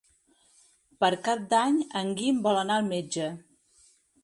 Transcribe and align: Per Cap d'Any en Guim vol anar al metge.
Per 1.05 1.09
Cap 1.27 1.43
d'Any 1.51 1.77
en 2.03 2.11
Guim 2.21 2.41
vol 2.49 2.59
anar 2.65 2.81
al 2.81 2.91
metge. 2.91 3.31